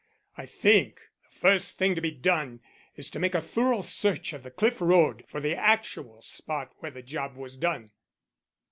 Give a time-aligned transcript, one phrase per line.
[0.35, 2.61] I think the first thing to be done
[2.95, 6.89] is to make a thorough search of the cliff road for the actual spot where
[6.89, 7.91] the job was done.